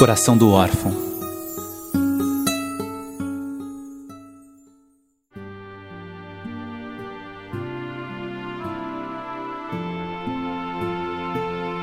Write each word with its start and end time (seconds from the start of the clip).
Coração 0.00 0.34
do 0.34 0.50
órfão. 0.50 0.94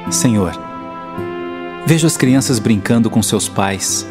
Senhor, 0.09 0.51
vejo 1.85 2.07
as 2.07 2.17
crianças 2.17 2.57
brincando 2.57 3.07
com 3.07 3.21
seus 3.21 3.47
pais. 3.47 4.03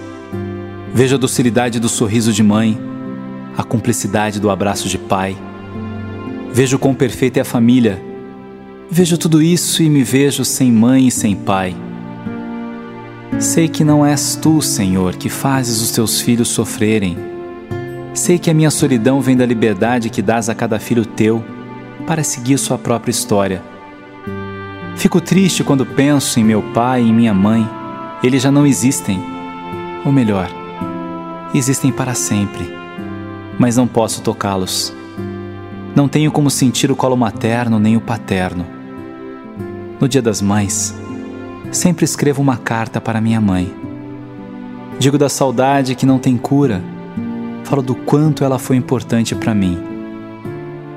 Vejo 0.95 1.17
a 1.17 1.19
docilidade 1.19 1.81
do 1.81 1.89
sorriso 1.89 2.33
de 2.33 2.45
mãe, 2.45 2.79
a 3.57 3.65
cumplicidade 3.65 4.39
do 4.39 4.51
abraço 4.51 4.89
de 4.89 4.99
pai. 4.99 5.37
Vejo 6.53 6.79
quão 6.79 6.95
perfeita 6.95 7.41
é 7.41 7.43
a 7.43 7.45
família. 7.45 8.01
Vejo 8.89 9.19
tudo 9.19 9.43
isso 9.43 9.83
e 9.83 9.91
me 9.91 10.05
vejo 10.05 10.45
sem 10.45 10.71
mãe 10.71 11.09
e 11.09 11.11
sem 11.11 11.35
pai 11.35 11.75
Sei 13.39 13.69
que 13.69 13.85
não 13.85 14.05
és 14.05 14.35
tu, 14.35 14.63
Senhor, 14.63 15.15
que 15.15 15.29
fazes 15.29 15.83
os 15.83 15.91
teus 15.91 16.23
filhos 16.23 16.49
sofrerem. 16.49 17.19
Sei 18.15 18.39
que 18.39 18.51
a 18.51 18.55
minha 18.55 18.71
solidão 18.71 19.21
vem 19.21 19.37
da 19.37 19.45
liberdade 19.45 20.09
que 20.09 20.23
dás 20.23 20.49
a 20.49 20.55
cada 20.55 20.79
filho 20.79 21.05
teu 21.05 21.45
para 22.07 22.25
seguir 22.25 22.57
sua 22.57 22.79
própria 22.79 23.11
história. 23.11 23.63
Fico 24.97 25.21
triste 25.21 25.63
quando 25.63 25.85
penso 25.85 26.41
em 26.41 26.45
meu 26.45 26.63
pai 26.73 27.03
e 27.03 27.09
em 27.11 27.13
minha 27.13 27.35
mãe. 27.35 27.69
Eles 28.23 28.43
já 28.43 28.51
não 28.51 28.67
existem. 28.67 29.23
Ou 30.03 30.11
melhor, 30.11 30.49
existem 31.53 31.93
para 31.93 32.15
sempre, 32.15 32.67
mas 33.59 33.77
não 33.77 33.87
posso 33.87 34.23
tocá-los. 34.23 34.95
Não 35.95 36.09
tenho 36.09 36.33
como 36.33 36.51
sentir 36.51 36.91
o 36.91 36.97
colo 36.97 37.17
materno 37.17 37.79
nem 37.79 37.99
o 37.99 38.01
paterno. 38.01 38.67
No 40.01 40.09
Dia 40.09 40.23
das 40.23 40.41
Mães, 40.41 40.95
sempre 41.77 42.05
escrevo 42.05 42.41
uma 42.41 42.57
carta 42.57 43.01
para 43.01 43.21
minha 43.21 43.41
mãe. 43.41 43.73
Digo 44.99 45.19
da 45.19 45.29
saudade 45.29 45.95
que 45.95 46.07
não 46.07 46.19
tem 46.19 46.37
cura, 46.37 46.83
falo 47.65 47.83
do 47.83 47.95
quanto 47.95 48.43
ela 48.43 48.59
foi 48.59 48.77
importante 48.77 49.35
para 49.35 49.55
mim. 49.55 49.79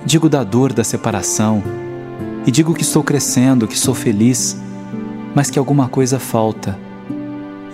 Digo 0.05 0.30
da 0.30 0.44
dor 0.44 0.72
da 0.72 0.83
separação 0.83 1.61
e 2.47 2.52
digo 2.52 2.73
que 2.73 2.81
estou 2.81 3.03
crescendo, 3.03 3.67
que 3.67 3.77
sou 3.77 3.94
feliz, 3.94 4.57
mas 5.35 5.50
que 5.50 5.59
alguma 5.59 5.89
coisa 5.89 6.17
falta 6.17 6.80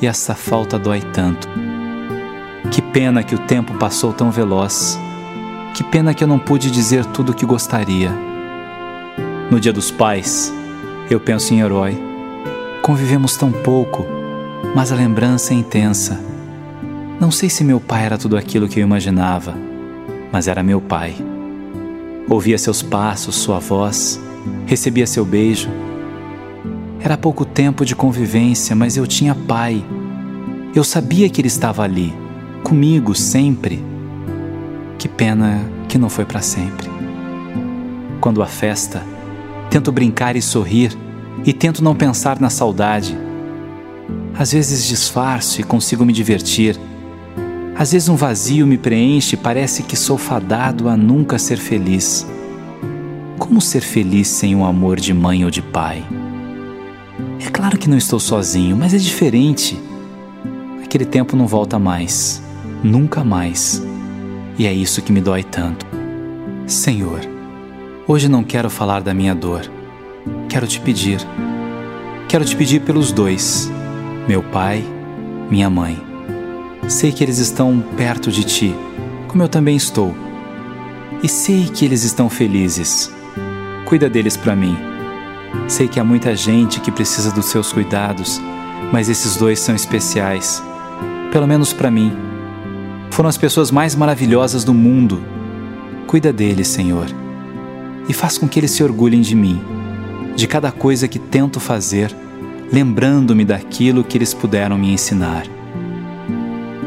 e 0.02 0.08
essa 0.08 0.34
falta 0.34 0.80
dói 0.80 1.02
tanto. 1.14 1.48
Que 2.72 2.82
pena 2.82 3.24
que 3.24 3.36
o 3.36 3.40
tempo 3.40 3.76
passou 3.76 4.12
tão 4.12 4.32
veloz. 4.32 5.00
Que 5.76 5.84
pena 5.84 6.14
que 6.14 6.24
eu 6.24 6.28
não 6.28 6.40
pude 6.40 6.72
dizer 6.72 7.06
tudo 7.06 7.32
o 7.32 7.36
que 7.36 7.46
gostaria. 7.46 8.12
No 9.52 9.60
Dia 9.60 9.72
dos 9.72 9.92
Pais, 9.92 10.52
eu 11.10 11.20
penso 11.20 11.54
em 11.54 11.60
herói 11.60 12.15
Convivemos 12.86 13.36
tão 13.36 13.52
pouco, 13.52 14.06
mas 14.76 14.92
a 14.92 14.96
lembrança 14.96 15.56
é 15.56 15.58
intensa. 15.58 16.20
Não 17.20 17.32
sei 17.32 17.50
se 17.50 17.64
meu 17.64 17.80
pai 17.80 18.06
era 18.06 18.16
tudo 18.16 18.38
aquilo 18.38 18.68
que 18.68 18.80
eu 18.80 18.84
imaginava, 18.84 19.56
mas 20.32 20.48
era 20.48 20.62
meu 20.62 20.80
pai. 20.80 21.16
Ouvia 22.30 22.60
seus 22.60 22.84
passos, 22.84 23.38
sua 23.38 23.58
voz, 23.58 24.20
recebia 24.68 25.08
seu 25.08 25.26
beijo. 25.26 25.68
Era 27.00 27.18
pouco 27.18 27.44
tempo 27.44 27.84
de 27.84 27.96
convivência, 27.96 28.76
mas 28.76 28.96
eu 28.96 29.08
tinha 29.08 29.34
pai. 29.34 29.84
Eu 30.76 30.84
sabia 30.84 31.28
que 31.28 31.42
ele 31.42 31.48
estava 31.48 31.82
ali, 31.82 32.14
comigo 32.64 33.16
sempre. 33.16 33.84
Que 35.00 35.10
pena 35.10 35.60
que 35.90 35.98
não 35.98 36.08
foi 36.08 36.24
para 36.24 36.44
sempre. 36.44 36.88
Quando 38.22 38.44
a 38.44 38.46
festa, 38.46 39.02
tento 39.72 39.92
brincar 39.92 40.36
e 40.36 40.42
sorrir 40.42 40.96
e 41.44 41.54
tento 41.54 41.84
não 41.84 41.96
pensar 41.96 42.40
na 42.40 42.50
saudade. 42.50 43.18
Às 44.38 44.52
vezes 44.52 44.88
disfarço 44.88 45.60
e 45.60 45.64
consigo 45.64 46.06
me 46.06 46.14
divertir. 46.14 46.80
Às 47.76 47.92
vezes 47.92 48.10
um 48.10 48.16
vazio 48.16 48.66
me 48.66 48.78
preenche 48.78 49.36
e 49.36 49.40
parece 49.40 49.84
que 49.84 49.96
sou 49.96 50.18
fadado 50.18 50.88
a 50.88 50.96
nunca 50.96 51.38
ser 51.38 51.58
feliz. 51.58 52.26
Como 53.38 53.60
ser 53.60 53.82
feliz 53.82 54.28
sem 54.28 54.56
um 54.56 54.66
amor 54.66 55.00
de 55.00 55.14
mãe 55.14 55.44
ou 55.44 55.52
de 55.52 55.62
pai? 55.62 56.04
É 57.40 57.50
claro 57.50 57.78
que 57.78 57.90
não 57.90 57.98
estou 57.98 58.20
sozinho, 58.20 58.76
mas 58.76 58.94
é 58.94 58.98
diferente. 58.98 59.82
Aquele 60.84 61.06
tempo 61.06 61.36
não 61.36 61.48
volta 61.48 61.78
mais, 61.78 62.42
nunca 62.84 63.24
mais. 63.24 63.82
E 64.58 64.66
é 64.66 64.74
isso 64.74 65.02
que 65.02 65.12
me 65.12 65.20
dói 65.20 65.44
tanto. 65.44 65.86
Senhor, 66.66 67.20
hoje 68.08 68.30
não 68.30 68.44
quero 68.44 68.70
falar 68.70 69.02
da 69.02 69.14
minha 69.14 69.36
dor 69.36 69.70
quero 70.50 70.68
te 70.68 70.80
pedir. 70.80 71.20
Quero 72.28 72.46
te 72.46 72.56
pedir 72.56 72.82
pelos 72.82 73.12
dois, 73.12 73.72
meu 74.28 74.42
pai, 74.42 74.84
minha 75.50 75.70
mãe. 75.70 76.02
Sei 76.88 77.12
que 77.12 77.24
eles 77.24 77.40
estão 77.40 77.84
perto 77.98 78.32
de 78.32 78.44
ti, 78.44 78.76
como 79.28 79.44
eu 79.44 79.50
também 79.50 79.76
estou. 79.76 80.16
E 81.22 81.28
sei 81.28 81.66
que 81.66 81.86
eles 81.86 82.04
estão 82.04 82.30
felizes. 82.30 83.12
Cuida 83.86 84.10
deles 84.10 84.36
para 84.38 84.56
mim. 84.56 84.78
Sei 85.68 85.88
que 85.88 86.00
há 86.00 86.04
muita 86.04 86.36
gente 86.36 86.80
que 86.80 86.92
precisa 86.92 87.32
dos 87.32 87.46
seus 87.46 87.72
cuidados, 87.72 88.42
mas 88.92 89.10
esses 89.10 89.36
dois 89.36 89.60
são 89.60 89.76
especiais. 89.76 90.64
Pelo 91.32 91.48
menos 91.48 91.74
para 91.74 91.92
mim. 91.92 92.14
Foram 93.12 93.30
as 93.30 93.38
pessoas 93.38 93.72
mais 93.72 93.96
maravilhosas 93.96 94.64
do 94.64 94.74
mundo. 94.74 95.22
Cuida 96.08 96.32
deles, 96.32 96.68
Senhor, 96.68 97.08
e 98.08 98.14
faz 98.14 98.38
com 98.38 98.48
que 98.48 98.60
eles 98.60 98.72
se 98.72 98.84
orgulhem 98.84 99.22
de 99.22 99.36
mim 99.36 99.75
de 100.36 100.48
cada 100.48 100.72
coisa 100.72 101.08
que 101.08 101.18
tento 101.18 101.60
fazer, 101.60 102.16
lembrando-me 102.72 103.46
daquilo 103.46 104.04
que 104.04 104.18
eles 104.18 104.34
puderam 104.34 104.78
me 104.78 104.92
ensinar. 104.92 105.46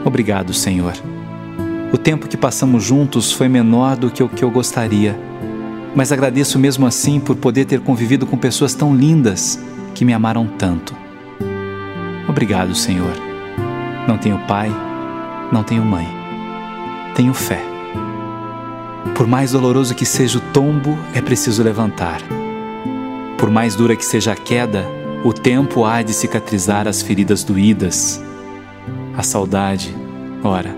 Obrigado, 0.05 0.53
Senhor. 0.53 0.93
O 1.93 1.97
tempo 1.97 2.29
que 2.29 2.37
passamos 2.37 2.85
juntos 2.85 3.33
foi 3.33 3.49
menor 3.49 3.97
do 3.97 4.11
que 4.11 4.23
o 4.23 4.29
que 4.29 4.43
eu 4.43 4.51
gostaria, 4.51 5.19
mas 5.95 6.13
agradeço 6.13 6.59
mesmo 6.59 6.87
assim 6.87 7.19
por 7.19 7.37
poder 7.37 7.65
ter 7.65 7.81
convivido 7.81 8.27
com 8.27 8.37
pessoas 8.37 8.75
tão 8.75 8.95
lindas 8.95 9.59
que 9.95 10.05
me 10.05 10.13
amaram 10.13 10.47
tanto. 10.47 10.95
Obrigado, 12.29 12.75
Senhor. 12.75 13.13
Não 14.07 14.19
tenho 14.19 14.39
pai, 14.47 14.71
não 15.51 15.63
tenho 15.63 15.83
mãe. 15.83 16.07
Tenho 17.15 17.33
fé. 17.33 17.63
Por 19.15 19.27
mais 19.27 19.53
doloroso 19.53 19.95
que 19.95 20.05
seja 20.05 20.39
o 20.39 20.43
tombo, 20.53 20.97
é 21.15 21.21
preciso 21.21 21.63
levantar. 21.63 22.21
Por 23.39 23.51
mais 23.51 23.77
dura 23.77 23.95
que 23.95 24.05
seja 24.05 24.33
a 24.33 24.37
queda, 24.37 24.85
o 25.25 25.33
tempo 25.33 25.85
há 25.85 26.03
de 26.03 26.13
cicatrizar 26.13 26.89
as 26.89 27.01
feridas 27.01 27.45
doídas. 27.45 28.21
A 29.17 29.23
saudade, 29.23 29.95
ora, 30.43 30.75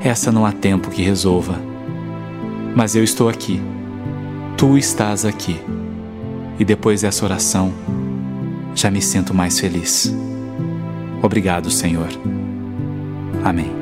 essa 0.00 0.30
não 0.30 0.46
há 0.46 0.52
tempo 0.52 0.90
que 0.90 1.02
resolva. 1.02 1.58
Mas 2.76 2.94
eu 2.94 3.02
estou 3.02 3.28
aqui, 3.28 3.60
tu 4.56 4.76
estás 4.76 5.24
aqui, 5.24 5.58
e 6.58 6.64
depois 6.64 7.00
dessa 7.02 7.24
oração, 7.24 7.72
já 8.74 8.90
me 8.90 9.00
sinto 9.00 9.34
mais 9.34 9.58
feliz. 9.58 10.14
Obrigado, 11.22 11.70
Senhor. 11.70 12.08
Amém. 13.42 13.77